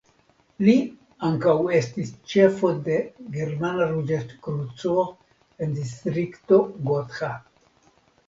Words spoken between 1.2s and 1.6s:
ankaŭ